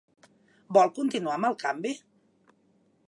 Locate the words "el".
1.51-1.59